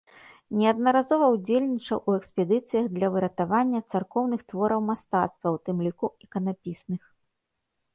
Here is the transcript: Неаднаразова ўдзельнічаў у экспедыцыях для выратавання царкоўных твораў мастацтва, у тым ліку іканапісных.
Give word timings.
Неаднаразова 0.61 1.27
ўдзельнічаў 1.35 1.97
у 2.09 2.15
экспедыцыях 2.21 2.85
для 2.97 3.07
выратавання 3.19 3.79
царкоўных 3.91 4.41
твораў 4.51 4.85
мастацтва, 4.91 5.47
у 5.57 5.65
тым 5.69 5.77
ліку 5.91 6.15
іканапісных. 6.27 7.01